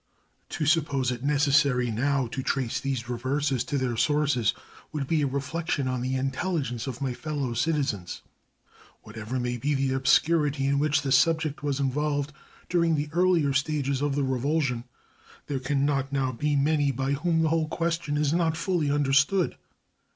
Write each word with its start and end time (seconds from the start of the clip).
To 0.49 0.65
suppose 0.65 1.11
it 1.11 1.23
necessary 1.23 1.91
now 1.91 2.25
to 2.25 2.41
trace 2.41 2.79
these 2.79 3.07
reverses 3.07 3.63
to 3.65 3.77
their 3.77 3.95
sources 3.95 4.51
would 4.91 5.05
be 5.05 5.21
a 5.21 5.27
reflection 5.27 5.87
on 5.87 6.01
the 6.01 6.15
intelligence 6.15 6.87
of 6.87 7.03
my 7.03 7.13
fellow 7.13 7.53
citizens. 7.53 8.23
Whatever 9.03 9.39
may 9.39 9.51
have 9.51 9.61
been 9.61 9.75
the 9.75 9.93
obscurity 9.93 10.65
in 10.65 10.79
which 10.79 11.03
the 11.03 11.11
subject 11.11 11.61
was 11.61 11.79
involved 11.79 12.33
during 12.67 12.95
the 12.95 13.09
earlier 13.11 13.53
stages 13.53 14.01
of 14.01 14.15
the 14.15 14.23
revulsion, 14.23 14.85
there 15.45 15.59
can 15.59 15.85
not 15.85 16.11
now 16.11 16.31
be 16.31 16.55
many 16.55 16.91
by 16.91 17.11
whom 17.11 17.43
the 17.43 17.49
whole 17.49 17.67
question 17.67 18.17
is 18.17 18.33
not 18.33 18.57
fully 18.57 18.89
understood. 18.89 19.55